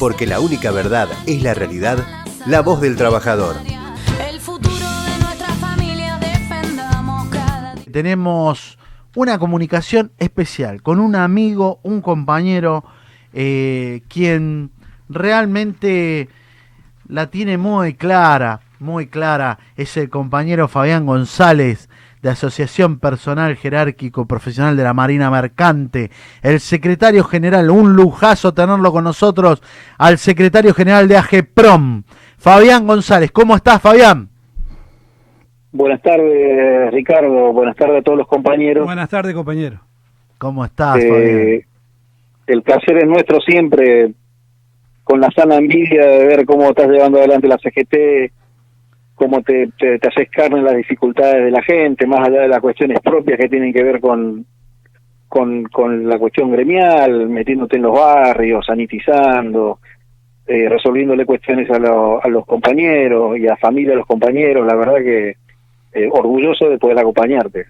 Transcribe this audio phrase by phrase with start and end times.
[0.00, 1.98] Porque la única verdad es la realidad,
[2.46, 3.56] la voz del trabajador.
[4.26, 7.84] El futuro de nuestra familia defendamos cada día.
[7.92, 8.78] Tenemos
[9.14, 12.82] una comunicación especial con un amigo, un compañero,
[13.34, 14.70] eh, quien
[15.10, 16.30] realmente
[17.06, 19.58] la tiene muy clara, muy clara.
[19.76, 21.89] Es el compañero Fabián González
[22.22, 26.10] de Asociación Personal Jerárquico Profesional de la Marina Mercante,
[26.42, 29.62] el secretario general, un lujazo tenerlo con nosotros,
[29.98, 32.02] al secretario general de AGPROM,
[32.38, 33.30] Fabián González.
[33.30, 34.28] ¿Cómo estás, Fabián?
[35.72, 37.52] Buenas tardes, Ricardo.
[37.52, 38.84] Buenas tardes a todos los compañeros.
[38.84, 39.80] Buenas tardes, compañero.
[40.36, 41.60] ¿Cómo estás, Eh, Fabián?
[42.48, 44.12] el placer es nuestro siempre,
[45.04, 48.32] con la sana envidia de ver cómo estás llevando adelante la CGT,
[49.20, 52.60] cómo te, te, haces carne en las dificultades de la gente, más allá de las
[52.60, 54.46] cuestiones propias que tienen que ver con,
[55.28, 59.78] con, la cuestión gremial, metiéndote en los barrios, sanitizando,
[60.46, 64.66] eh, resolviéndole cuestiones a, lo- a los compañeros y a familia de los compañeros.
[64.66, 65.36] La verdad que
[65.92, 67.66] eh, orgulloso de poder acompañarte.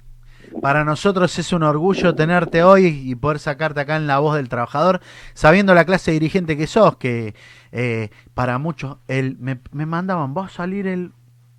[0.63, 4.49] Para nosotros es un orgullo tenerte hoy y poder sacarte acá en la voz del
[4.49, 5.01] trabajador,
[5.35, 7.35] sabiendo la clase dirigente que sos, que
[7.73, 11.11] eh, para muchos el, me, me mandaban, va a salir el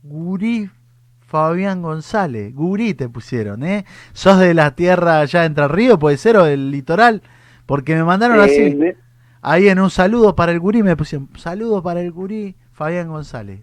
[0.04, 0.70] gurí
[1.20, 3.86] Fabián González, gurí te pusieron, ¿eh?
[4.14, 7.22] ¿Sos de la tierra allá de Entre Ríos, puede ser, o del litoral?
[7.66, 8.80] Porque me mandaron Eh, así,
[9.42, 13.62] ahí en un saludo para el gurí me pusieron, saludo para el gurí Fabián González.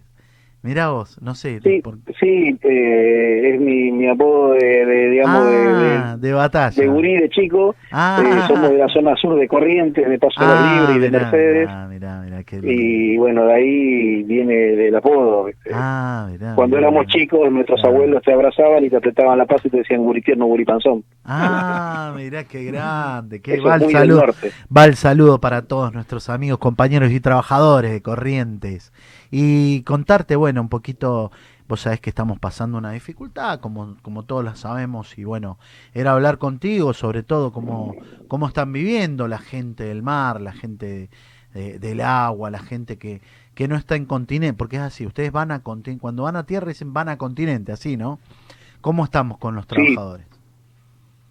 [0.61, 1.61] Mirá vos, no sé.
[1.63, 6.33] Sí, por- sí eh, es mi, mi apodo de, de, digamos, de- ah, de, de,
[6.33, 6.81] batalla.
[6.81, 7.75] de gurí de chico.
[7.91, 11.07] Ah, Eh, somos de la zona sur de Corrientes, de Paso Ah, Libres y de
[11.11, 11.69] mirá, Mercedes.
[11.89, 12.71] mirá, mirá, qué lindo.
[12.73, 15.45] Y bueno, de ahí viene del apodo.
[15.45, 15.69] ¿viste?
[15.73, 17.87] Ah, mirá, Cuando éramos chicos, nuestros Ah.
[17.87, 21.05] abuelos te abrazaban y te apretaban la paz y te decían gurí tierno, gurí panzón.
[21.23, 24.23] Ah, mirá qué grande, qué va el saludo.
[24.75, 28.91] Va el saludo para todos nuestros amigos, compañeros y trabajadores de Corrientes.
[29.31, 31.31] Y contarte, bueno, un poquito,
[31.67, 35.57] vos sabés que estamos pasando una dificultad, como, como todos la sabemos, y bueno,
[35.93, 37.95] era hablar contigo sobre todo cómo,
[38.27, 41.09] cómo están viviendo la gente del mar, la gente
[41.53, 43.21] de- del agua, la gente que,
[43.55, 46.45] que no está en continente, porque es así, ustedes van a continente, cuando van a
[46.45, 48.19] tierra dicen van a continente, así, ¿no?
[48.81, 49.69] ¿Cómo estamos con los Sí.
[49.69, 50.25] trabajadores?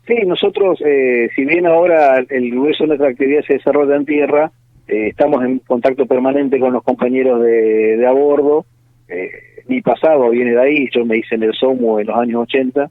[0.07, 4.51] Sí, nosotros, eh, si bien ahora el grueso de nuestra actividad se desarrolla en tierra,
[4.89, 8.65] eh, estamos en contacto permanente con los compañeros de, de a bordo.
[9.07, 9.31] Eh,
[9.67, 12.91] mi pasado viene de ahí, yo me hice en el SOMO en los años 80,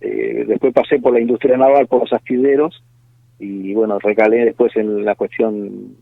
[0.00, 2.82] eh, después pasé por la industria naval, por los astilleros,
[3.38, 5.94] y bueno, recalé después en la cuestión,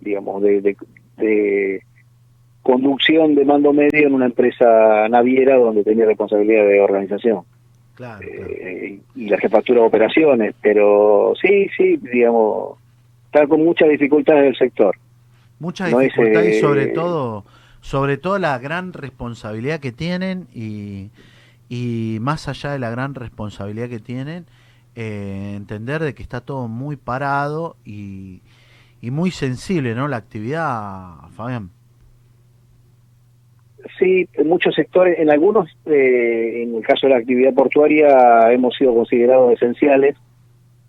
[0.00, 0.76] digamos, de, de,
[1.18, 1.82] de
[2.62, 7.42] conducción de mando medio en una empresa naviera donde tenía responsabilidad de organización.
[7.94, 12.79] Claro, eh, y la jefatura de operaciones, pero sí, sí, digamos,
[13.32, 14.96] está con muchas dificultades del sector.
[15.60, 17.44] Mucha No es, dificultad y sobre todo,
[17.80, 21.10] sobre todo la gran responsabilidad que tienen y,
[21.68, 24.46] y más allá de la gran responsabilidad que tienen,
[24.96, 28.40] eh, entender de que está todo muy parado y,
[29.00, 30.08] y muy sensible, ¿no?
[30.08, 31.70] La actividad, Fabián.
[33.98, 38.74] Sí, en muchos sectores, en algunos, eh, en el caso de la actividad portuaria, hemos
[38.76, 40.16] sido considerados esenciales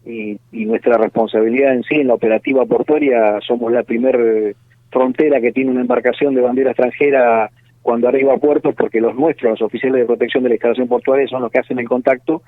[0.05, 4.55] y, y nuestra responsabilidad en sí, en la operativa portuaria, somos la primer
[4.91, 7.49] frontera que tiene una embarcación de bandera extranjera
[7.81, 11.27] cuando arriba a puertos, porque los nuestros, los oficiales de protección de la instalación portuaria,
[11.27, 12.41] son los que hacen el contacto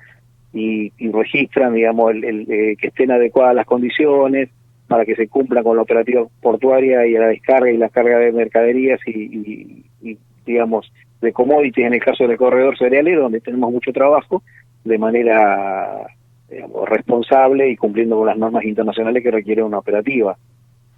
[0.52, 4.50] y, registran, digamos, el, el, eh, que estén adecuadas las condiciones
[4.86, 8.30] para que se cumpla con la operativa portuaria y la descarga y la carga de
[8.32, 13.92] mercaderías y- y, digamos, de commodities en el caso del corredor cerealero, donde tenemos mucho
[13.92, 14.42] trabajo,
[14.84, 16.06] de manera
[16.50, 20.36] digamos, responsable y cumpliendo con las normas internacionales que requiere una operativa.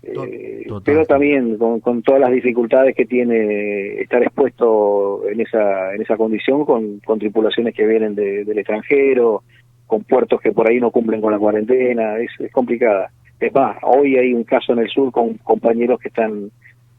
[0.03, 6.03] Eh, pero también con, con todas las dificultades que tiene estar expuesto en esa en
[6.03, 9.43] esa condición con, con tripulaciones que vienen de- del extranjero,
[9.87, 13.11] con puertos que por ahí no cumplen con la cuarentena, es, es complicada.
[13.41, 16.51] Es más, hoy hay un caso en el sur con compañeros que están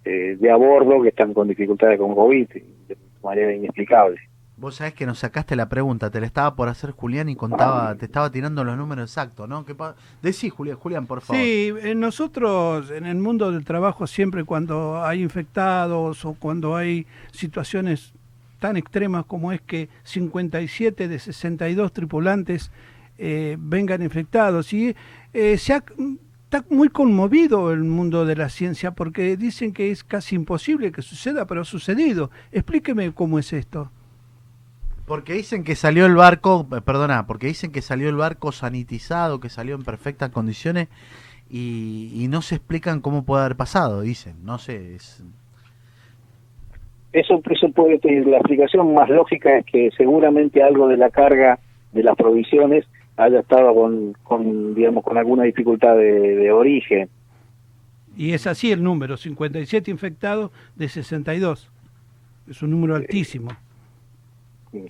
[0.04, 4.18] eh, de a bordo, que están con dificultades con COVID, de manera inexplicable.
[4.58, 7.94] Vos sabés que nos sacaste la pregunta, te la estaba por hacer Julián y contaba,
[7.94, 9.64] te estaba tirando los números exactos, ¿no?
[9.64, 9.76] ¿Qué
[10.24, 11.40] Decí, Julián, Julián, por favor.
[11.40, 17.06] Sí, eh, nosotros en el mundo del trabajo siempre cuando hay infectados o cuando hay
[17.32, 18.14] situaciones
[18.60, 22.72] tan extremas como es que 57 de 62 tripulantes
[23.20, 24.96] eh, vengan infectados y
[25.34, 25.84] eh, se ha,
[26.46, 31.04] está muy conmovido el mundo de la ciencia porque dicen que es casi imposible que
[31.04, 32.32] suceda, pero ha sucedido.
[32.52, 33.92] Explíqueme cómo es esto.
[35.08, 39.40] Porque dicen que salió el barco, eh, perdona, porque dicen que salió el barco sanitizado,
[39.40, 40.90] que salió en perfectas condiciones
[41.50, 44.36] y, y no se explican cómo puede haber pasado, dicen.
[44.44, 45.24] No sé, es,
[47.14, 51.58] Eso, eso puede tener la explicación más lógica es que seguramente algo de la carga
[51.94, 57.08] de las provisiones haya estado con, con digamos, con alguna dificultad de, de origen.
[58.18, 61.72] Y es así el número, 57 infectados de 62.
[62.50, 63.52] Es un número altísimo.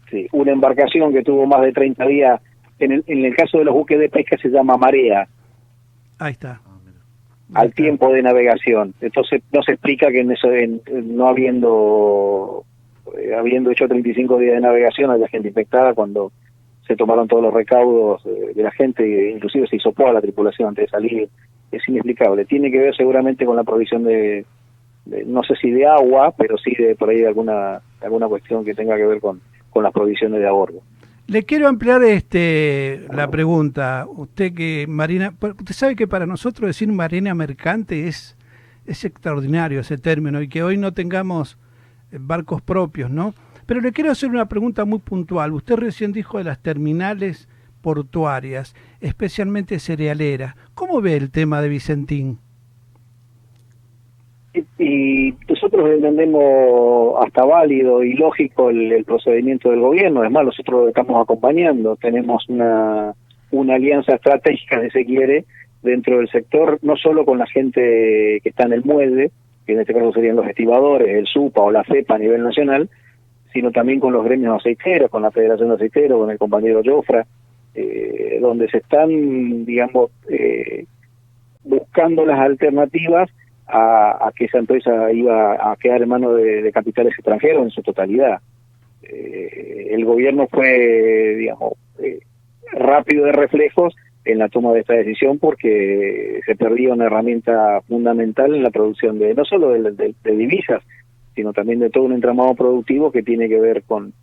[0.10, 2.42] Sí, una embarcación que tuvo más de 30 días,
[2.80, 5.28] en el, en el caso de los buques de pesca se llama marea,
[6.20, 6.60] Ahí está.
[7.54, 8.94] al tiempo de navegación.
[9.02, 10.82] Entonces no se explica que en eso, en-
[11.16, 12.64] no habiendo
[13.18, 16.32] eh, habiendo hecho 35 días de navegación haya gente infectada cuando
[16.86, 20.70] se tomaron todos los recaudos eh, de la gente, inclusive se hisopó a la tripulación
[20.70, 21.30] antes de salir.
[21.72, 22.46] Es inexplicable.
[22.46, 24.46] Tiene que ver seguramente con la provisión de,
[25.06, 28.64] de- no sé si de agua, pero sí de por ahí de alguna alguna cuestión
[28.66, 29.42] que tenga que ver con,
[29.78, 30.82] con las provisiones de a bordo.
[31.28, 34.08] Le quiero ampliar este la pregunta.
[34.10, 38.36] Usted que marina, usted sabe que para nosotros decir marina mercante es
[38.88, 41.60] es extraordinario ese término y que hoy no tengamos
[42.12, 43.36] eh, barcos propios, ¿no?
[43.68, 45.54] Pero le quiero hacer una pregunta muy puntual.
[45.54, 47.48] Usted recién dijo de las terminales
[47.82, 50.56] portuarias, especialmente cerealeras.
[50.74, 52.40] ¿Cómo ve el tema de Vicentín?
[54.80, 60.22] Y, nosotros entendemos hasta válido y lógico el, el procedimiento del gobierno.
[60.22, 61.96] Además, nosotros lo estamos acompañando.
[61.96, 63.14] Tenemos una,
[63.52, 65.46] una alianza estratégica, si se quiere,
[65.82, 69.32] dentro del sector, no solo con la gente que está en el muelle,
[69.66, 72.90] que en este caso serían los estibadores, el SUPA o la FEPA a nivel nacional,
[73.54, 77.26] sino también con los gremios aceiteros, con la Federación de Aceiteros, con el compañero Jofra,
[77.74, 80.86] eh, donde se están, digamos, eh,
[81.64, 83.30] buscando las alternativas
[83.68, 87.82] a, a que esa empresa iba a quedar en manos de, capitales extranjeros en su
[87.82, 88.40] totalidad.
[89.04, 92.20] Eh, el gobierno fue, digamos, eh,
[92.72, 98.54] rápido de reflejos en la toma de esta decisión porque se perdía una herramienta fundamental
[98.54, 100.84] en la producción de no solo de, divisas,
[101.36, 104.14] sino también de todo un entramado productivo que tiene que ver con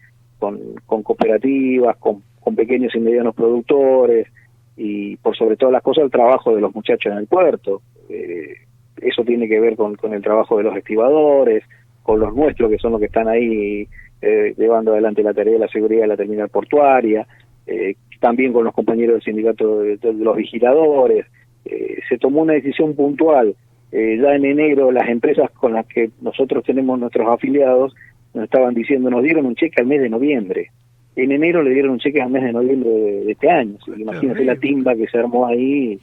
[0.86, 4.28] cooperativas, con, con pequeños y medianos productores
[4.76, 7.80] y por sobre todas las cosas el trabajo de los muchachos en el puerto.
[8.08, 8.54] Eh,
[9.00, 11.64] eso tiene que ver con, con el trabajo de los estibadores,
[12.02, 13.88] con los nuestros que son los que están ahí
[14.22, 17.26] eh, llevando adelante la tarea de la seguridad de la terminal portuaria,
[17.66, 21.26] eh, también con los compañeros del sindicato de, de los vigiladores.
[21.64, 23.54] Eh, se tomó una decisión puntual.
[23.92, 27.94] Eh, ya en enero las empresas con las que nosotros tenemos nuestros afiliados
[28.34, 30.70] nos estaban diciendo, nos dieron un cheque al mes de noviembre.
[31.14, 33.76] En enero le dieron un cheque al mes de noviembre de, de este año.
[33.96, 35.98] Imagínense la timba que se armó ahí,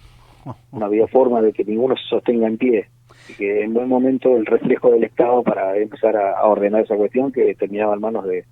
[0.71, 2.89] no había forma de que ninguno se sostenga en pie.
[3.09, 6.95] Así que en buen momento el reflejo del Estado para empezar a, a ordenar esa
[6.95, 8.45] cuestión que terminaba en manos de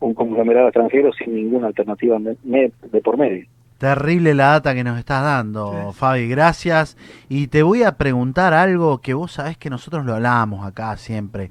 [0.00, 3.46] un conglomerado extranjero sin ninguna alternativa de por medio.
[3.78, 6.96] Terrible la data que nos estás dando, Fabi, gracias.
[7.28, 11.50] Y te voy a preguntar algo que vos sabés que nosotros lo hablamos acá siempre.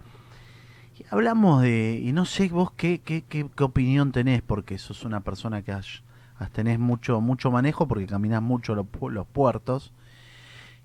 [0.99, 5.05] Y hablamos de, y no sé vos qué, qué, qué, qué opinión tenés, porque sos
[5.05, 6.03] una persona que has-
[6.51, 9.93] tenés mucho, mucho manejo, porque caminás mucho los, pu- los puertos.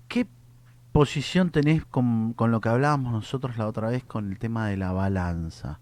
[0.07, 0.25] ¿Qué
[0.91, 4.77] posición tenés con, con lo que hablábamos nosotros la otra vez con el tema de
[4.77, 5.79] la balanza?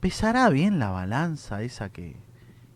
[0.00, 2.16] ¿Pesará bien la balanza esa que,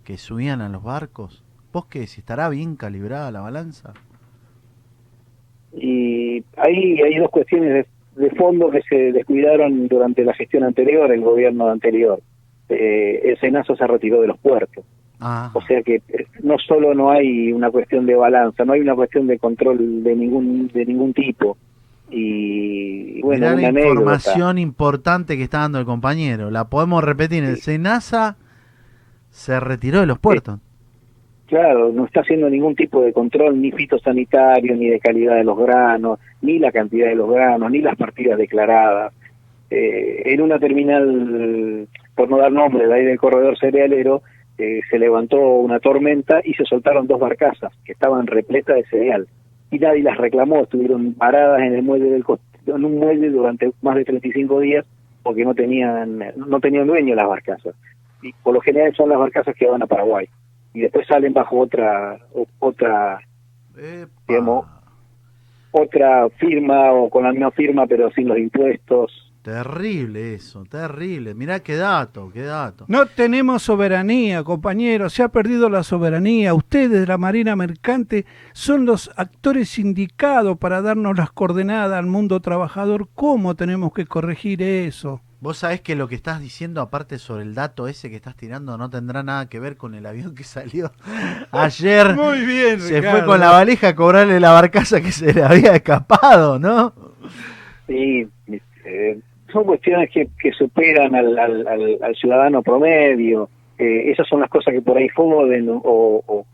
[0.05, 1.43] que subían a los barcos?
[1.73, 2.19] ¿Vos qué decís?
[2.19, 3.95] ¿Estará bien calibrada la balanza?
[5.73, 11.11] Y ahí hay dos cuestiones de, de fondo que se descuidaron durante la gestión anterior,
[11.11, 12.21] el gobierno anterior.
[12.69, 14.85] Eh, el Senazo se retiró de los puertos.
[15.27, 18.83] Ah, O sea que eh, no solo no hay una cuestión de balanza, no hay
[18.83, 21.57] una cuestión de control de ningún de ningún tipo.
[22.11, 23.89] Y, y bueno, mirá una la anécdota.
[23.91, 26.51] información importante que está dando el compañero.
[26.51, 27.43] La podemos repetir.
[27.45, 28.37] El Senasa
[29.31, 30.61] se retiró de los puertos.
[31.47, 35.59] Claro, no está haciendo ningún tipo de control ni fitosanitario, ni de calidad de los
[35.59, 39.13] granos, ni la cantidad de los granos, ni las partidas declaradas.
[39.71, 44.23] Eh, en una terminal, por no dar nombre, de ahí del corredor cerealero,
[44.59, 49.29] eh, se levantó una tormenta y se soltaron dos barcazas que estaban repletas de cereal.
[49.71, 52.25] Y nadie las reclamó, estuvieron paradas en el muelle del
[52.67, 54.87] en un muelle durante más de 35 días
[55.23, 57.75] porque no tenían no tenían dueño las barcazas.
[58.23, 60.29] Y por lo general son las barcazas que van a Paraguay
[60.75, 62.19] y después salen bajo otra
[62.59, 63.21] otra
[63.77, 64.11] Epa.
[64.29, 64.67] digamos,
[65.71, 71.35] otra firma o con la misma firma pero sin los impuestos Terrible eso, terrible.
[71.35, 72.87] Mirá qué dato, qué dato.
[72.89, 76.55] No tenemos soberanía, compañeros, se ha perdido la soberanía.
[76.55, 78.25] Ustedes de la Marina Mercante
[78.55, 83.11] son los actores indicados para darnos las coordenadas al mundo trabajador.
[83.15, 85.21] ¿Cómo tenemos que corregir eso?
[85.41, 88.79] Vos sabés que lo que estás diciendo, aparte sobre el dato ese que estás tirando,
[88.79, 90.91] no tendrá nada que ver con el avión que salió
[91.53, 92.15] ayer.
[92.17, 93.19] Muy bien, Se Ricardo.
[93.19, 96.95] fue con la valija a cobrarle la barcaza que se le había escapado, ¿no?
[97.87, 98.27] Sí,
[98.87, 99.21] eh,
[99.55, 103.49] son cuestiones que, que superan al, al, al- al ciudadano promedio.
[103.79, 106.45] Eh, esas son las cosas que por ahí joden o,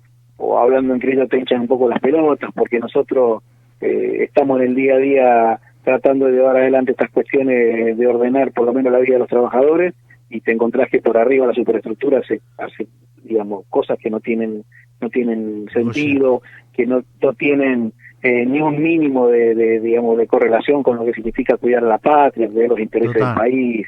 [0.59, 3.43] hablando entre ellos te hinchan un poco las pelotas porque nosotros
[3.81, 8.53] eh, estamos en el día a día tratando de llevar adelante estas cuestiones de ordenar
[8.53, 9.95] por lo menos la vida de los trabajadores
[10.31, 12.87] y te encontrás que por arriba la superestructura hace, hace
[13.25, 14.65] digamos cosas que no tienen
[15.01, 20.27] no tienen sentido que no, no tienen eh, ni un mínimo de, de, digamos de
[20.27, 23.29] correlación con lo que significa cuidar a la patria de los intereses Total.
[23.35, 23.87] del país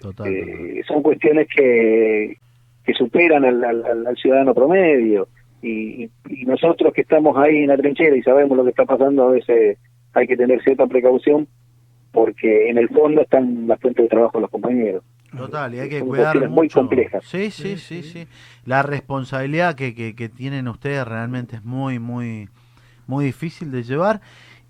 [0.00, 0.26] Total.
[0.32, 2.36] eh, son cuestiones que,
[2.84, 5.28] que superan al, al- al- ciudadano promedio
[5.62, 8.84] y, y- y nosotros que estamos ahí en la trinchera y sabemos lo que está
[8.84, 9.78] pasando a veces
[10.12, 11.46] hay que tener cierta precaución
[12.12, 15.02] porque en el fondo están las fuentes de trabajo de los compañeros
[15.36, 16.80] Total, y hay que Son cuidar cuestiones muy mucho.
[16.80, 17.24] complejas.
[17.26, 18.26] Sí, sí, sí, sí.
[18.64, 22.48] La responsabilidad que, que, que tienen ustedes realmente es muy, muy,
[23.06, 24.20] muy difícil de llevar.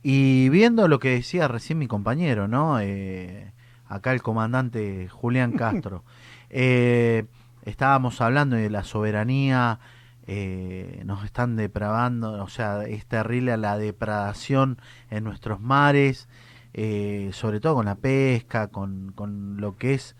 [0.02, 2.78] Y viendo lo que decía recién mi compañero, ¿no?
[2.80, 3.52] Eh,
[3.86, 6.04] acá el comandante Julián Castro.
[6.50, 7.24] Eh,
[7.64, 9.78] estábamos hablando de la soberanía,
[10.26, 14.78] eh, nos están depravando, o sea, es terrible la depredación
[15.10, 16.28] en nuestros mares,
[16.74, 20.16] eh, sobre todo con la pesca, con, con lo que es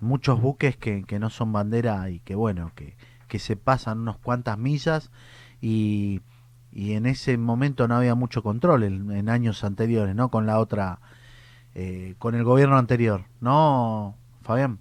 [0.00, 2.94] muchos buques que, que no son bandera y que bueno, que,
[3.28, 5.10] que se pasan unas cuantas millas
[5.60, 6.20] y,
[6.72, 10.30] y en ese momento no había mucho control en, en años anteriores, ¿no?
[10.30, 11.00] Con la otra,
[11.74, 14.78] eh, con el gobierno anterior, ¿no, Fabián?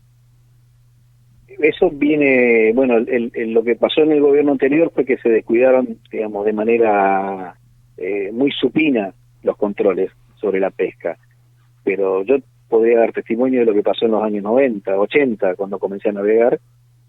[1.47, 5.29] eso viene, bueno, el- el- lo que pasó en el gobierno anterior fue que se
[5.29, 7.57] descuidaron, digamos, de manera
[7.97, 11.17] eh, muy supina los controles sobre la pesca.
[11.83, 15.79] Pero yo podría dar testimonio de lo que pasó en los años 90, 80, cuando
[15.79, 16.59] comencé a navegar,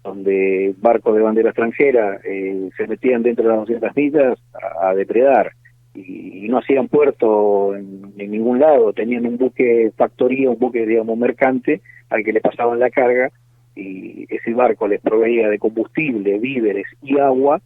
[0.03, 4.39] donde barcos de bandera extranjera eh, se metían dentro de las 200 millas
[4.81, 5.51] a, depredar
[5.93, 11.81] y, no hacían puerto en, ningún lado, tenían un buque factoría, un buque, digamos, mercante
[12.09, 13.29] al que le pasaban la carga
[13.75, 17.61] y ese barco les proveía de combustible, víveres y agua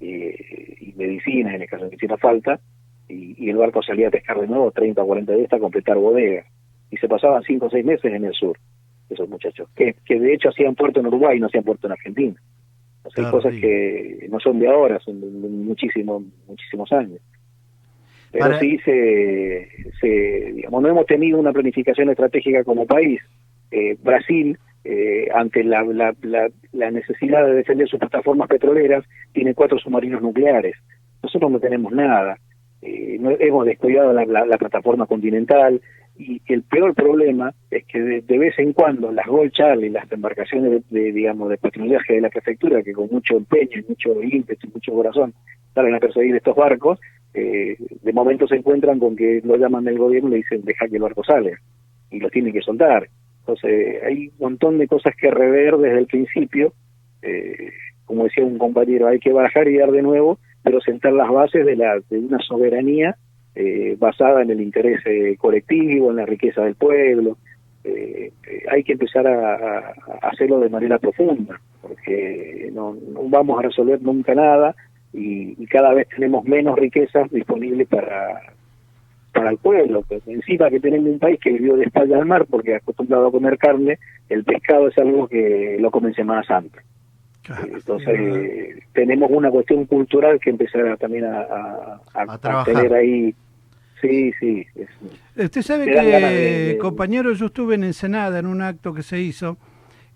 [0.00, 2.58] eh, y medicinas en el caso de que hiciera falta
[3.08, 5.96] y, y el barco salía a pescar de nuevo 30 o 40 días a completar
[5.98, 6.46] bodegas
[6.96, 8.56] y se pasaban 5 o 6 meses en el sur
[9.10, 12.34] esos muchachos que, que de hecho hacían puerto en Uruguay no hacían puerto en Argentina
[13.04, 17.20] o sea, hay cosas que no son de ahora son de, de muchísimos muchísimos años
[18.32, 19.68] pero Para- sí se,
[20.00, 23.20] se digamos no hemos tenido una planificación estratégica como país
[23.70, 29.52] eh, Brasil eh, ante la, la, la, la necesidad de defender sus plataformas petroleras, tiene
[29.52, 30.76] cuatro submarinos nucleares.
[31.24, 32.38] Nosotros no tenemos nada.
[32.82, 35.80] Eh, no, hemos descuidado la, la, la plataforma continental
[36.18, 40.82] y el peor problema es que de, vez en cuando las Gold Charlie, las embarcaciones
[40.90, 44.66] de, de, digamos de patrullaje de la prefectura que con mucho empeño, y mucho ímpetu
[44.66, 45.34] y mucho corazón
[45.74, 46.98] salen a perseguir estos barcos,
[47.34, 50.88] eh, de momento se encuentran con que lo llaman del gobierno y le dicen deja
[50.88, 51.58] que el barco salga
[52.10, 53.08] y lo tienen que soltar.
[53.40, 56.72] Entonces, hay un montón de cosas que rever desde el principio.
[57.22, 57.72] Eh,
[58.06, 61.66] como decía un compañero, hay que bajar y dar de nuevo, pero sentar las bases
[61.66, 63.16] de, la, de una soberanía
[63.56, 67.38] eh, basada en el interés eh, colectivo, en la riqueza del pueblo.
[67.84, 73.62] Eh, eh, hay que empezar a, hacerlo de manera profunda, porque no, no vamos a
[73.62, 74.74] resolver nunca nada
[75.12, 78.42] y, y cada vez tenemos menos riquezas disponibles para,
[79.32, 80.02] para el pueblo.
[80.06, 83.32] Pues encima que tenemos un país que vivió de espalda al mar porque acostumbrado a
[83.32, 83.98] comer carne,
[84.28, 86.82] el pescado es algo que lo comen Semana Santa.
[87.72, 92.24] Entonces eh, tenemos una cuestión cultural que empezar a, también a, a- a-
[92.64, 93.32] tener ahí.
[94.08, 94.66] Sí, sí.
[94.74, 99.20] es- Usted sabe que, de- compañero, yo estuve en Ensenada en un acto que se
[99.20, 99.58] hizo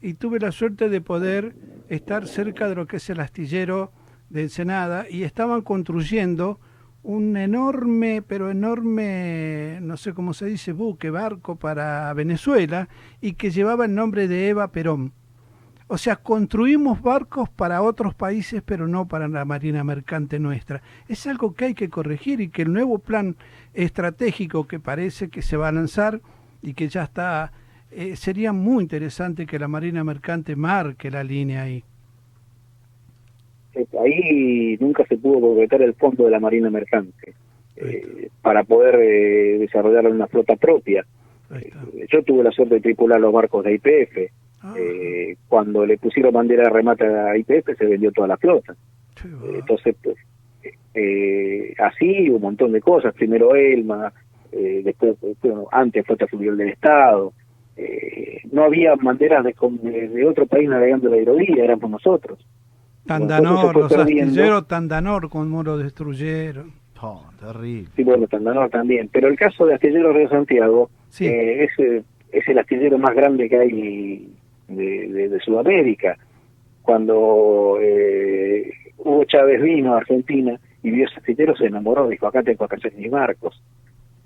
[0.00, 1.54] y tuve la suerte de poder
[1.88, 3.92] estar cerca de lo que es el astillero
[4.30, 6.58] de Ensenada y estaban construyendo
[7.02, 12.88] un enorme, pero enorme, no sé cómo se dice, buque, barco para Venezuela
[13.20, 15.12] y que llevaba el nombre de Eva Perón.
[15.92, 20.82] O sea, construimos barcos para otros países, pero no para la Marina Mercante nuestra.
[21.08, 23.34] Es algo que hay que corregir y que el nuevo plan
[23.74, 26.20] estratégico que parece que se va a lanzar
[26.62, 27.50] y que ya está,
[27.90, 31.82] eh, sería muy interesante que la Marina Mercante marque la línea ahí.
[34.00, 37.34] ahí nunca se pudo concretar el fondo de la Marina Mercante
[37.74, 41.04] eh, para poder eh, desarrollar una flota propia.
[41.52, 41.72] Eh,
[42.12, 44.30] Yo tuve la suerte de tripular los barcos de IPF.
[44.62, 48.74] Ah, Eh, cuando le pusieron bandera de remate a IPF se vendió toda la flota.
[49.24, 49.28] Eh.
[49.54, 50.16] Entonces, pues,
[50.94, 53.14] eh, así un montón de cosas.
[53.14, 54.12] Primero Elma,
[54.52, 57.32] eh, después, bueno, antes Flota Fluvial del Estado.
[57.76, 59.80] eh, no había banderas de, con-
[60.28, 62.38] otro país navegando la aerolínea, éramos nosotros.
[63.06, 66.72] Tandanor, los astilleros Tandanor como lo destruyeron.
[67.00, 67.88] Oh, terrible.
[67.96, 69.08] Sí, bueno, Tandanor también.
[69.10, 71.26] Pero el caso de Astillero Río Santiago Sí.
[71.26, 71.70] eh, es,
[72.32, 74.28] es el astillero más grande que hay
[74.76, 76.16] de, de- Sudamérica.
[76.82, 82.42] Cuando eh, Hugo Chávez vino a Argentina y vio ese astillero, se enamoró, dijo, acá
[82.42, 83.62] tengo que hacer mis barcos.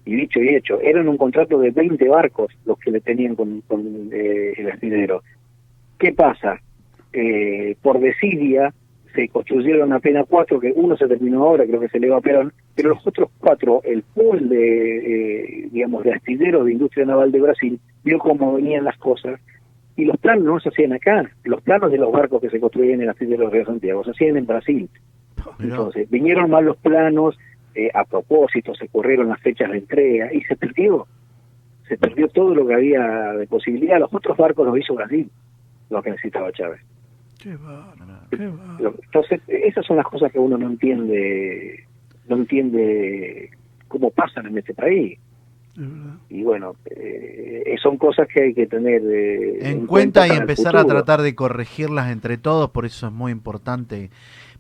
[0.07, 3.63] Y dicho y hecho, eran un contrato de 20 barcos los que le tenían con,
[3.63, 5.23] con, eh, el astillero.
[5.99, 6.61] ¿Qué pasa?
[7.13, 8.73] Eh, por desidia
[9.15, 12.21] se construyeron apenas cuatro, que uno se terminó ahora, creo que se le va a
[12.21, 17.31] Perón, pero los otros cuatro, el pool de, eh, digamos, de astilleros de industria naval
[17.31, 19.41] de Brasil, vio cómo venían las cosas,
[19.97, 22.95] y los planos no se hacían acá, los planos de los barcos que se construían
[22.95, 24.89] en el astillero de Río Santiago se hacían en Brasil.
[25.61, 27.39] Entonces, vinieron mal los planos,
[27.75, 31.07] eh, a propósito, se corrieron las fechas de entrega, y se perdió,
[31.89, 35.31] se perdió todo lo que había de posibilidad, los otros barcos los hizo Brasil,
[35.91, 36.81] lo que necesitaba Chávez.
[37.41, 38.95] Qué bárbaro, qué bárbaro.
[39.05, 41.85] Entonces, esas son las cosas que uno no entiende,
[42.27, 43.51] no entiende
[43.89, 45.19] cómo pasan en este país.
[46.31, 50.85] Y bueno, eh, son cosas que hay que tener eh, en cuenta y empezar a
[50.85, 54.11] tratar de corregirlas entre todos, por eso es muy importante,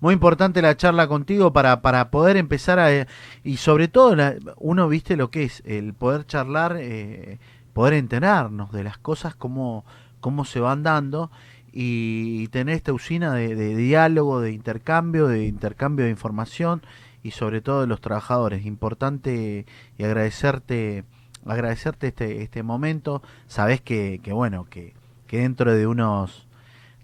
[0.00, 3.06] muy importante la charla contigo para, para poder empezar a,
[3.44, 7.38] y sobre todo la- uno viste lo que es el poder charlar, eh,
[7.72, 9.84] poder enterarnos de las cosas, cómo,
[10.20, 11.30] cómo se van dando
[11.72, 16.82] y, tener esta usina de, de diálogo, de intercambio, de intercambio de información
[17.24, 18.64] y sobre todo de los trabajadores.
[18.66, 19.66] Importante
[19.98, 21.04] y agradecerte,
[21.44, 23.22] agradecerte este, este momento.
[23.48, 24.94] Sabés que, que bueno, que,
[25.26, 26.46] que dentro de unos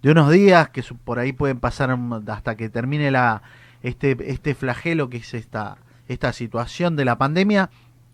[0.03, 1.99] de unos días, que por ahí pueden pasar
[2.29, 3.43] hasta que termine la
[3.83, 7.71] este, este flagelo que es esta, esta situación de la pandemia,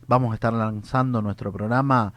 [0.07, 2.13] vamos a estar lanzando nuestro programa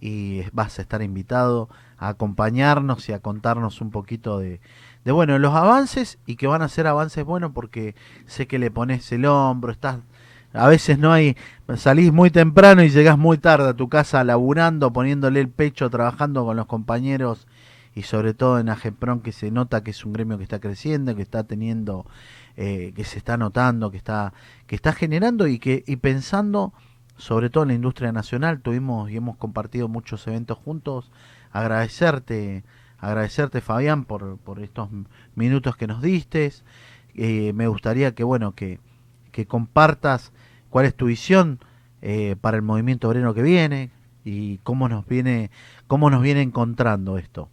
[0.00, 4.60] y vas a estar invitado a acompañarnos y a contarnos un poquito de,
[5.04, 7.94] de bueno, los avances y que van a ser avances buenos porque
[8.26, 9.98] sé que le pones el hombro, estás
[10.52, 11.36] a veces no hay
[11.76, 16.44] salís muy temprano y llegás muy tarde a tu casa laburando, poniéndole el pecho, trabajando
[16.44, 17.46] con los compañeros
[17.94, 21.14] y sobre todo en Agepron que se nota que es un gremio que está creciendo,
[21.14, 22.06] que está teniendo
[22.56, 24.32] eh, que se está notando, que está
[24.66, 26.72] que está generando y que y pensando
[27.18, 31.10] sobre todo en la industria nacional, tuvimos y hemos compartido muchos eventos juntos.
[31.60, 32.64] Agradecerte,
[32.98, 34.88] agradecerte Fabián por, por estos
[35.34, 36.50] minutos que nos diste.
[37.14, 38.78] Eh, me gustaría que bueno que,
[39.32, 40.32] que compartas
[40.70, 41.58] cuál es tu visión
[42.02, 43.90] eh, para el movimiento obrero que viene
[44.24, 45.50] y cómo nos viene
[45.86, 47.48] cómo nos viene encontrando esto.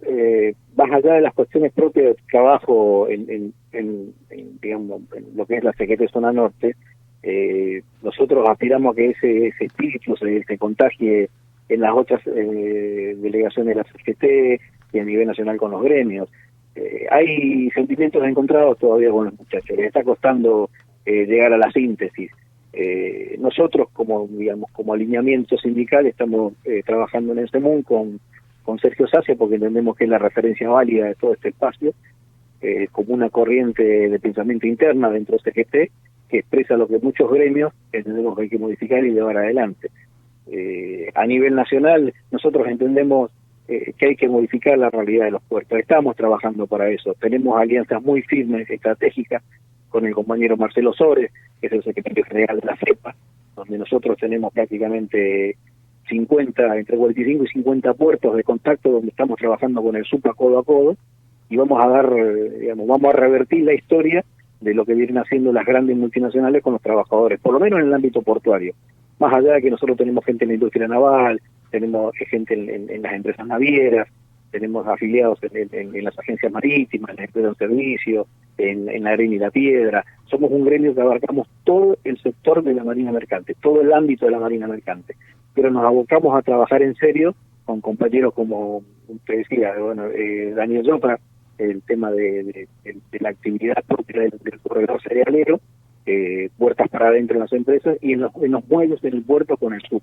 [0.00, 4.90] eh, más allá de las cuestiones propias del trabajo en, en, en- en,
[5.36, 6.76] lo que es la CGT Zona Norte,
[7.22, 11.30] eh, nosotros aspiramos a que ese, ese espíritu se, se contagie
[11.68, 14.60] en las otras eh, delegaciones de la CGT
[14.92, 16.28] y a nivel nacional con los gremios.
[16.76, 20.68] Eh, hay sentimientos encontrados todavía con los muchachos, les está costando
[21.04, 22.30] eh, llegar a la síntesis.
[22.72, 26.52] Eh, nosotros como digamos como alineamiento sindical estamos
[26.84, 28.20] trabajando en este mundo con
[28.62, 31.94] con Sergio Sacia porque entendemos que es la referencia válida de todo este espacio,
[32.90, 35.92] como una corriente de pensamiento interna dentro de CGT
[36.28, 39.88] que expresa lo que muchos gremios entendemos que hay que modificar y llevar adelante.
[40.46, 43.30] Eh, a nivel nacional, nosotros entendemos
[43.68, 45.78] eh, que hay que modificar la realidad de los puertos.
[45.78, 47.14] Estamos trabajando para eso.
[47.20, 49.42] Tenemos alianzas muy firmes, estratégicas,
[49.88, 53.16] con el compañero Marcelo Sores, que es el secretario general de la FEPA,
[53.54, 55.56] donde nosotros tenemos prácticamente
[56.08, 60.58] 50, entre 45 y 50 puertos de contacto donde estamos trabajando con el SUPA codo
[60.58, 60.96] a codo
[61.48, 62.14] y vamos a dar,
[62.60, 64.24] digamos, vamos a revertir la historia
[64.60, 67.86] de lo que vienen haciendo las grandes multinacionales con los trabajadores, por lo menos en
[67.86, 68.74] el ámbito portuario.
[69.18, 73.12] Más allá de que nosotros tenemos gente en la industria naval, tenemos gente en, las
[73.14, 74.08] empresas navieras,
[74.50, 78.26] tenemos afiliados en, en- las agencias marítimas, en las empresas de servicio,
[78.58, 80.04] en, en la arena y la piedra.
[80.26, 84.26] Somos un gremio que abarcamos todo el sector de la marina mercante, todo el ámbito
[84.26, 85.16] de la marina mercante.
[85.54, 90.84] Pero nos abocamos a trabajar en serio con compañeros como usted decía, bueno, eh, Daniel
[90.84, 91.18] Yopra,
[91.58, 95.60] el tema de- de la actividad propia del, del corredor cerealero,
[96.06, 98.66] eh, puertas para adentro en las empresas y en los, en los
[99.02, 100.02] del puerto con el SUP.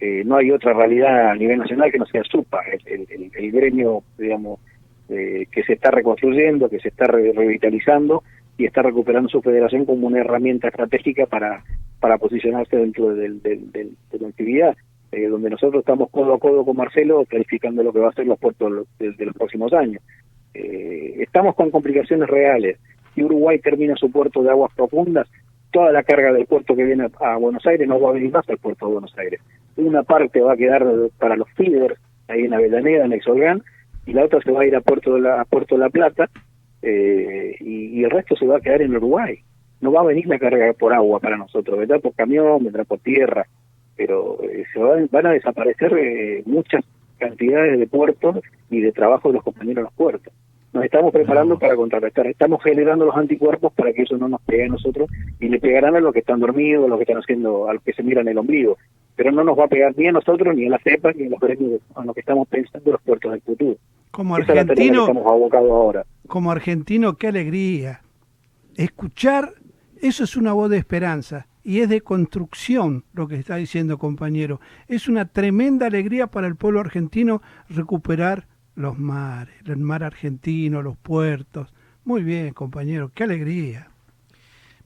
[0.00, 3.06] Eh, no hay otra realidad a nivel nacional que no sea SUPA, el,
[3.52, 4.60] gremio, digamos,
[5.08, 8.22] eh, que se está reconstruyendo, que se está re- revitalizando
[8.58, 11.62] y está recuperando su federación como una herramienta estratégica para,
[12.18, 13.40] posicionarse dentro del-
[14.10, 14.76] de la actividad,
[15.12, 18.26] eh, donde nosotros estamos codo a codo con Marcelo planificando lo que va a ser
[18.26, 20.02] los puertos de, de los próximos años.
[20.54, 22.78] Eh, estamos con complicaciones reales.
[23.14, 25.28] Si Uruguay termina su puerto de aguas profundas,
[25.70, 28.48] toda la carga del puerto que viene a Buenos Aires no va a venir más
[28.48, 29.40] al puerto de Buenos Aires.
[29.76, 30.86] Una parte va a quedar
[31.18, 31.98] para los feeders
[32.28, 33.62] ahí en Avellaneda, en Exolgán,
[34.06, 36.28] y la otra se va a ir a Puerto de la, Puerto de la Plata,
[36.82, 39.38] eh, y, y el resto se va a quedar en Uruguay.
[39.80, 42.98] No va a venir la carga por agua para nosotros, vendrá por camión, vendrá por
[43.00, 43.46] tierra,
[43.96, 46.84] pero eh, se van, van a desaparecer eh, muchas
[47.18, 50.32] cantidades de puertos y de trabajo de los compañeros en los puertos.
[50.72, 51.60] Nos estamos preparando No.
[51.60, 55.48] para contrarrestar, estamos generando los anticuerpos para que eso no nos pegue a nosotros y
[55.48, 57.92] le pegarán a los que están dormidos, a los que están haciendo, a los que
[57.92, 58.78] se miran el ombligo,
[59.14, 61.28] pero no nos va a pegar ni a nosotros, ni a la cepa, ni a
[61.28, 63.76] los gremios a los que estamos pensando los puertos del futuro.
[64.10, 66.06] Como Esa es la tarea que argentino, estamos abocados ahora.
[66.26, 68.00] como argentino, qué alegría.
[68.76, 69.52] Escuchar,
[70.00, 74.60] eso es una voz de esperanza y es de construcción lo que está diciendo compañero.
[74.88, 80.96] Es una tremenda alegría para el pueblo argentino recuperar los mares, el mar argentino, los
[80.96, 81.72] puertos.
[82.04, 83.88] Muy bien, compañero, qué alegría.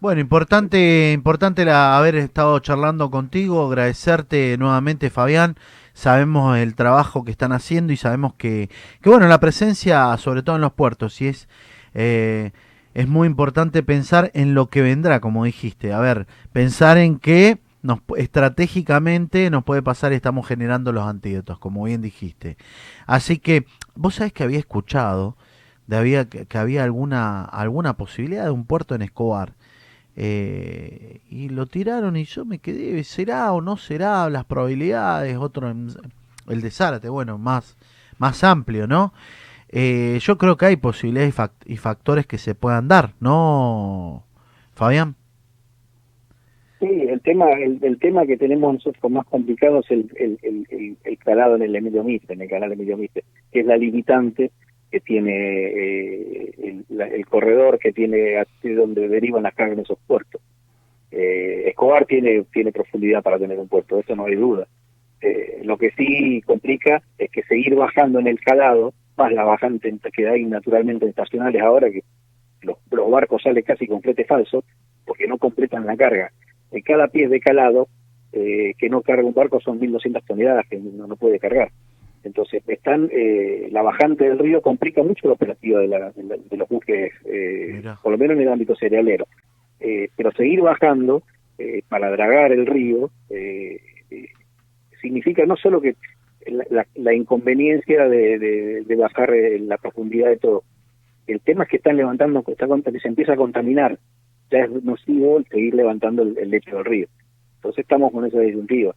[0.00, 5.56] Bueno, importante, importante la- haber estado charlando contigo, agradecerte nuevamente, Fabián.
[5.94, 8.68] Sabemos el trabajo que están haciendo y sabemos que,
[9.00, 11.48] que bueno, la presencia, sobre todo en los puertos, y es,
[11.94, 12.50] eh,
[12.92, 15.94] es muy importante pensar en lo que vendrá, como dijiste.
[15.94, 17.58] A ver, pensar en que
[18.16, 22.56] estratégicamente nos puede pasar y estamos generando los antídotos, como bien dijiste.
[23.06, 25.36] Así que, vos sabés que había escuchado
[25.86, 29.54] de había, que, había alguna, alguna posibilidad de un puerto en Escobar.
[30.16, 34.30] Eh, y lo tiraron y yo me quedé, ¿será o no será?
[34.30, 37.76] Las probabilidades, otro, el de Zárate, bueno, más,
[38.18, 39.12] más amplio, ¿no?
[39.68, 41.34] Eh, yo creo que hay posibilidades
[41.66, 44.24] y, y factores que se puedan dar, ¿no,
[44.74, 45.16] Fabián?
[46.86, 50.96] Sí, el tema, el, el tema que tenemos nosotros más complicado es el, el, el,
[51.02, 54.52] el- calado en el Emilio Mitre, en el canal Emilio Mitre, que es la limitante
[54.92, 59.98] que tiene eh, el, el corredor que tiene hacia donde derivan las cargas en esos
[60.06, 60.40] puertos.
[61.10, 64.68] Eh, Escobar tiene, tiene profundidad para tener un puerto, eso no hay duda.
[65.20, 69.92] Eh, lo que sí complica es que seguir bajando en el calado, más la bajante
[70.14, 72.02] que hay naturalmente en estacionales ahora, que
[72.62, 74.62] los, los barcos salen casi con flete falso,
[75.04, 76.30] porque no completan la carga.
[76.72, 77.88] En cada pie de calado
[78.32, 81.70] eh, que no carga un barco son 1.200 toneladas que no, no puede cargar.
[82.24, 86.36] Entonces, están eh, la bajante del río complica mucho la operativa de, la- de la-
[86.36, 87.68] de los buques, eh,
[88.02, 89.26] por lo menos en el ámbito cerealero.
[89.80, 91.22] Eh, pero seguir bajando
[91.58, 93.78] eh, para dragar el río eh,
[95.00, 95.94] significa no solo que
[96.46, 100.62] la, la- la inconveniencia de, de- de bajar la profundidad de todo,
[101.26, 103.98] el tema es que están levantando, cont- se empieza a contaminar,
[104.50, 107.06] ya es nocivo el seguir levantando el, el lecho del río.
[107.56, 108.94] Entonces estamos con esa disyuntiva.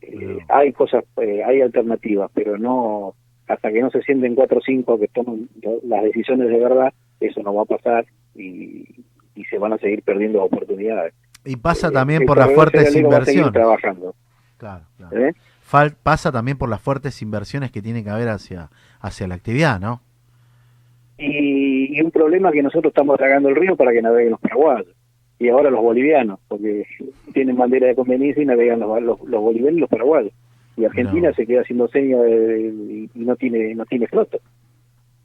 [0.00, 3.14] Eh, hay cosas, eh, hay alternativas, pero no
[3.48, 6.92] hasta que no se sienten cuatro o cinco que toman lo- las decisiones de verdad,
[7.20, 8.84] eso no va a pasar y,
[9.34, 11.12] y se van a seguir perdiendo oportunidades.
[11.44, 13.52] Y pasa Eh, también por las fuertes inversiones.
[13.52, 14.14] trabajando.
[14.56, 15.16] Claro, claro.
[15.70, 19.78] Fal- pasa también por las fuertes inversiones que tiene que haber hacia, hacia la actividad,
[19.80, 20.00] ¿no?
[21.18, 24.94] Y, y un problema que nosotros estamos tragando el río para que naveguen los paraguayos
[25.38, 26.86] y ahora los bolivianos, porque
[27.32, 30.32] tienen bandera de conveniencia y navegan los, los, los bolivianos y los paraguayos.
[30.76, 34.38] Y Argentina se queda haciendo señas y, no tiene no tiene flota.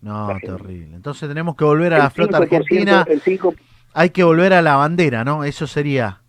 [0.02, 0.95] No, terrible.
[0.95, 3.06] Entonces tenemos que volver a la flota 5%, argentina.
[3.08, 3.54] El 5,
[3.93, 5.43] Hay que volver a la bandera, ¿no?
[5.43, 6.21] Eso sería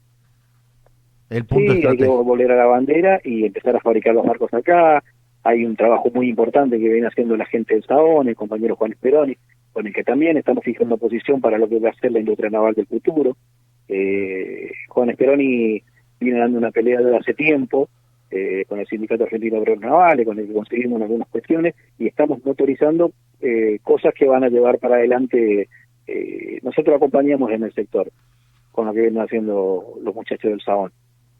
[1.29, 2.25] el punto sí, hay que estratégico.
[2.25, 5.03] volver a la bandera y empezar a fabricar los barcos acá.
[5.43, 8.93] Hay un trabajo muy importante que viene haciendo la gente del Saón, el compañero Juan
[8.93, 9.37] Esperoni,
[9.73, 12.51] con el que también estamos fijando posición para lo que va a ser la industria
[12.51, 13.37] naval del futuro.
[13.89, 15.83] Eh, Juan Esperoni
[16.21, 17.89] viene dando una pelea desde hace tiempo
[18.31, 22.07] eh, con el Sindicato Argentino de Obreros Navales, con el que conseguimos algunas cuestiones y
[22.07, 25.69] estamos motorizando eh, cosas que van a llevar para adelante.
[26.07, 28.11] eh, nosotros acompañamos en el sector
[28.73, 30.93] con lo que vienen haciendo los muchachos del Saón.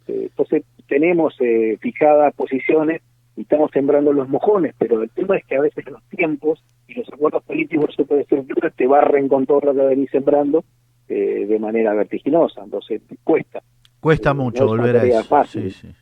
[0.09, 3.03] Eh, entonces tenemos eh, fijadas posiciones
[3.41, 6.95] y estamos sembrando los mojones, pero el tema es que a veces los tiempos y
[6.95, 10.63] los acuerdos políticos de superestructura te barren con todo lo que venís sembrando
[11.09, 13.63] eh, de manera vertiginosa, entonces cuesta.
[13.99, 15.25] Cuesta eh, mucho no es una volver a eso.
[15.29, 15.73] fácil.
[15.73, 15.95] Sí, sí.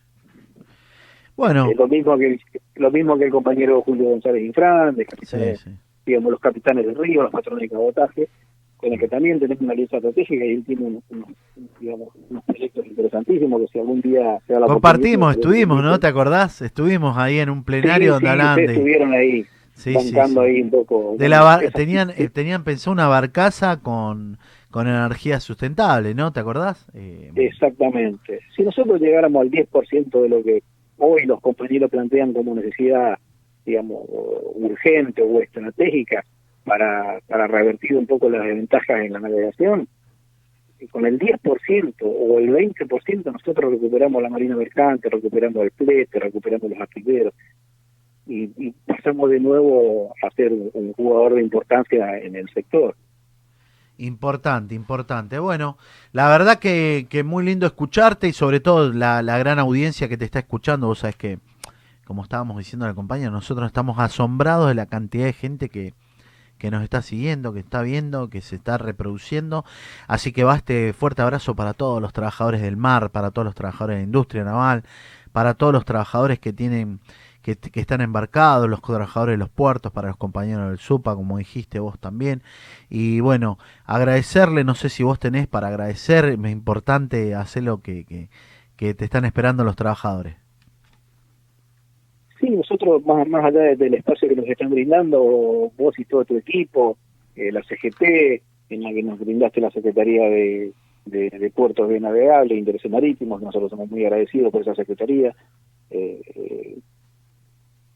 [1.37, 2.41] Bueno, Eh, lo mismo que el,
[2.75, 5.71] lo mismo que el compañero Julio González Infran, de sí.
[6.05, 8.29] digamos los capitanes del río, los patrones de cabotaje,
[8.79, 11.29] con el que también tenemos una alianza estratégica y él tiene unos, unos,
[11.81, 15.99] digamos, unos proyectos interesantísimos que si algún día se da la Compartimos, estuvimos, ¿no?
[15.99, 16.63] ¿Te acordás?
[16.63, 20.71] Estuvimos ahí en un plenario Sí, donde sí, estuvieron ahí Sí, sí, bancando ahí un
[20.71, 21.15] poco.
[21.19, 24.39] De la tenían, eh, tenían pensado una barcaza con,
[24.73, 26.33] con energía sustentable, ¿no?
[26.33, 26.85] ¿Te acordás?
[26.95, 28.41] Eh, Exactamente.
[28.57, 30.65] Si nosotros llegáramos al 10% de lo que
[30.97, 33.19] hoy los compañeros plantean como necesidad,
[33.65, 34.03] digamos,
[34.57, 36.25] urgente o estratégica
[36.69, 39.89] para, para revertir un poco las desventajas en la navegación,
[40.93, 46.71] con el 10% o el 20% nosotros recuperamos la marina mercante, recuperamos el plete, recuperamos
[46.71, 47.35] los alquileres
[48.29, 52.95] y, pasamos de nuevo a ser un jugador de importancia en el sector.
[53.97, 55.39] Importante, importante.
[55.39, 55.77] Bueno,
[56.13, 60.25] la verdad que, que muy lindo escucharte y sobre todo la, gran audiencia que te
[60.25, 60.87] está escuchando.
[60.87, 61.39] Vos sabés que,
[62.05, 65.95] como estábamos diciendo la compañía, nosotros estamos asombrados de la cantidad de gente que,
[66.59, 69.65] que nos está siguiendo, que está viendo, que se está reproduciendo.
[70.07, 73.55] Así que va este fuerte abrazo para todos los trabajadores del mar, para todos los
[73.55, 74.85] trabajadores de la industria naval,
[75.33, 77.01] para todos los trabajadores que tienen
[77.43, 81.79] que, están embarcados, los trabajadores de los puertos, para los compañeros del SUPA, como dijiste
[81.81, 82.43] vos también.
[82.91, 88.05] Y bueno, agradecerle, no sé si vos tenés para agradecer, es importante hacer lo que,
[88.05, 88.29] que,
[88.77, 90.37] que te están esperando los trabajadores.
[92.41, 96.37] Sí, nosotros, más, más allá del espacio que nos están brindando, vos y todo tu
[96.37, 96.97] equipo,
[97.35, 100.73] eh, la CGT, en la que nos brindaste la Secretaría de,
[101.07, 105.35] de, de Puertos de Navegable Intereses Marítimos, nosotros somos muy agradecidos por esa Secretaría.
[105.91, 106.79] Eh,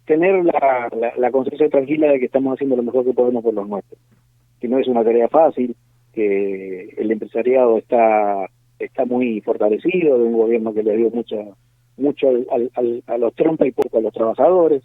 [0.07, 3.55] tener la, la, la, conciencia tranquila de que estamos haciendo lo mejor que podemos por
[3.55, 4.01] los nuestros.
[4.61, 5.77] Que no es una tarea fácil,
[6.13, 8.49] que el empresariado está
[8.85, 11.37] está muy fortalecido, de un gobierno que le dio mucha
[11.97, 14.83] mucho al, al, a los trompas y poco a los trabajadores.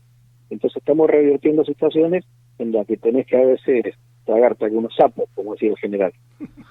[0.50, 2.26] Entonces estamos revirtiendo situaciones
[2.60, 6.14] en las que tenés que a veces tragarte algunos sapos, como decía el general.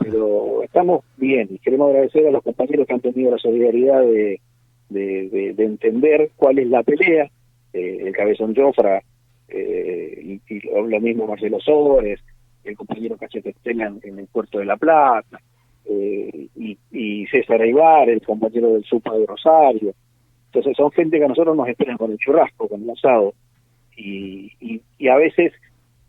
[0.00, 4.40] Pero estamos bien y queremos agradecer a los compañeros que han tenido la solidaridad de,
[4.88, 7.30] de, de, de entender cuál es la pelea,
[7.72, 9.02] eh, el cabezón Jofra,
[9.48, 12.20] eh, y, lo mismo Marcelo Sores,
[12.64, 15.40] el compañero Cachete Tengan en el puerto de La Plata,
[15.84, 19.94] eh, y, y César Aibar, el compañero del SUPA de Rosario,
[20.46, 23.34] entonces son gente que a nosotros nos esperan con el churrasco, con el asado.
[23.96, 24.52] Y,
[24.98, 25.52] y, a veces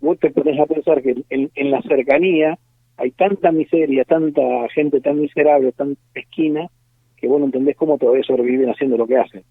[0.02, 2.58] vos te pones a pensar que en, la cercanía
[2.98, 4.42] hay tanta miseria, tanta
[4.74, 6.68] gente tan miserable, tan esquina,
[7.16, 9.44] que vos no entendés cómo todavía sobreviven haciendo lo que hacen.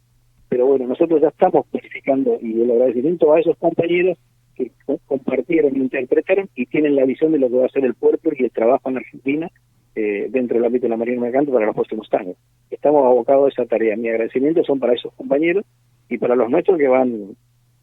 [0.48, 4.18] Pero bueno, nosotros ya estamos verificando y el agradecimiento a esos compañeros
[4.54, 4.70] que
[5.06, 8.44] compartieron, interpretaron y tienen la visión de lo que va a ser el puerto y
[8.44, 9.50] el trabajo en Argentina
[9.96, 12.36] eh, dentro del ámbito de la Marina Mercante para los próximos años.
[12.70, 13.96] Estamos abocados a esa tarea.
[13.96, 15.64] Mi agradecimiento son para esos compañeros
[16.08, 17.34] y para los nuestros que van,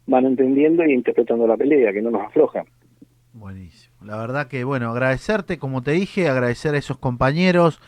[0.06, 2.66] van entendiendo y interpretando la pelea, que no nos aflojan.
[3.32, 3.96] Buenísimo.
[4.04, 7.80] La verdad que, bueno, agradecerte, como te dije, agradecer a esos compañeros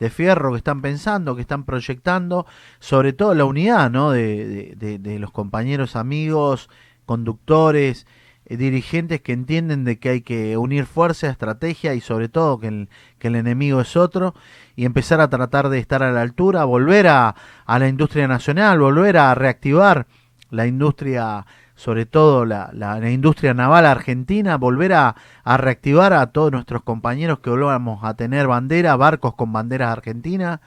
[0.00, 2.46] de fierro que están pensando, que están proyectando,
[2.78, 4.12] sobre todo la unidad, ¿no?
[4.12, 6.70] De, de, los compañeros, amigos,
[7.04, 8.06] conductores,
[8.46, 12.88] dirigentes que entienden de que hay que unir fuerza, estrategia y sobre todo que el,
[13.18, 14.34] que el enemigo es otro
[14.76, 18.78] y empezar a tratar de estar a la altura, volver a, a la industria nacional,
[18.78, 20.06] volver a reactivar
[20.50, 26.26] la industria, sobre todo la, la, la industria naval argentina, volver a, a, reactivar a
[26.26, 30.60] todos nuestros compañeros que volvamos a tener bandera, barcos con banderas argentinas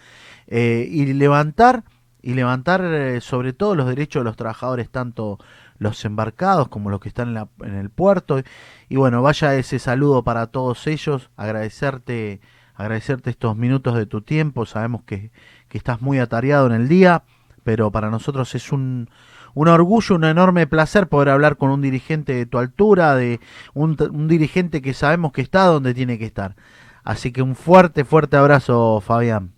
[0.47, 1.83] eh, y levantar
[2.21, 5.37] y levantar eh, sobre todo los derechos de los trabajadores tanto
[5.79, 8.41] los embarcados como los que están en, la, en, el puerto.
[8.89, 12.41] Y bueno, vaya ese saludo para todos ellos, agradecerte,
[12.75, 15.31] agradecerte estos minutos de tu tiempo, sabemos que,
[15.67, 17.23] que estás muy atareado en el día,
[17.63, 19.09] pero para nosotros es un,
[19.53, 23.39] un orgullo, un enorme placer poder hablar con un dirigente de tu altura, de
[23.73, 26.55] un, un dirigente que sabemos que está donde tiene que estar.
[27.03, 29.51] Así que un fuerte, fuerte abrazo, Fabián.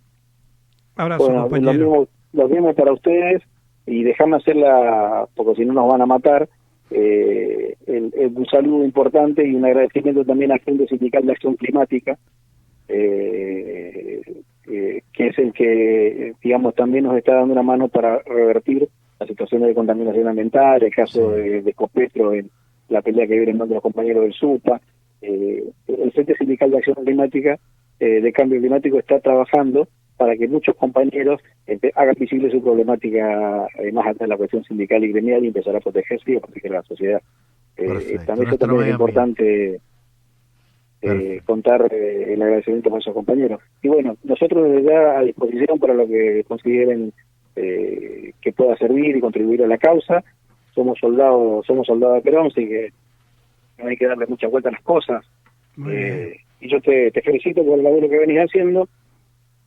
[0.96, 1.72] Abrazo, bueno, compañero.
[1.72, 3.42] Lo mismo, lo mismo para ustedes
[3.90, 6.48] y déjame hacerla, porque si no nos van a matar,
[6.92, 11.56] eh, el, el, un saludo importante y un agradecimiento también al Frente Sindical de Acción
[11.56, 12.16] Climática,
[12.88, 14.22] eh,
[14.68, 19.28] eh, que es el que, digamos, también nos está dando una mano para revertir las
[19.28, 21.42] situaciones de contaminación ambiental, el caso sí.
[21.42, 22.48] de, de, Copetro en
[22.90, 24.80] la pelea que vienen dando los compañeros del SUPA.
[25.20, 27.58] Eh, el Frente Sindical de Acción Climática,
[27.98, 29.88] eh, de Cambio Climático, está trabajando
[30.20, 31.40] para que muchos compañeros
[31.94, 35.74] hagan visible su problemática eh, más allá de la cuestión sindical y gremial y empezar
[35.74, 37.22] a protegerse y a proteger a la sociedad.
[37.78, 39.80] Eh, también eso también es importante
[41.00, 43.62] eh, contar eh, el agradecimiento a esos compañeros.
[43.80, 47.14] Y bueno, nosotros desde ya a disposición para lo que consideren
[47.56, 50.22] eh, que pueda servir y contribuir a la causa.
[50.74, 52.92] Somos soldados, somos soldados de Perón, así que
[53.78, 55.24] no hay que darle mucha vuelta a las cosas.
[55.78, 58.86] y yo te, te felicito por el labor que venís haciendo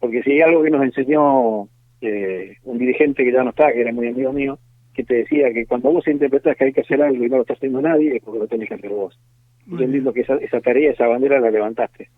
[0.03, 1.69] porque si hay algo que nos enseñó
[2.01, 4.59] eh, un dirigente que ya no está, que era muy amigo mío,
[4.93, 7.43] que te decía que cuando vos interpretás que hay que hacer algo y no lo
[7.43, 9.17] está haciendo nadie, es porque lo tenés que hacer vos.
[9.65, 12.09] Muy Yo entiendo que esa, esa, tarea, esa bandera la levantaste.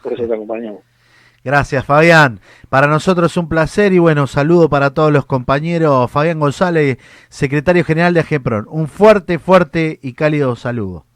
[0.00, 0.82] Por eso te acompañamos.
[1.42, 2.38] Gracias, Fabián.
[2.68, 6.08] Para nosotros es un placer y bueno, saludo para todos los compañeros.
[6.12, 8.68] Fabián González, secretario general de AGEPRON.
[8.70, 11.06] Un fuerte, fuerte y cálido saludo.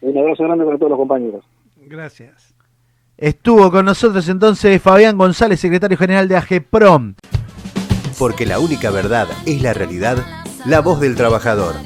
[0.00, 1.44] Un abrazo grande para todos los compañeros.
[1.76, 2.55] Gracias.
[3.18, 7.14] Estuvo con nosotros entonces Fabián González, secretario general de AGEPROM.
[8.18, 10.18] Porque la única verdad es la realidad,
[10.66, 11.76] la voz del trabajador.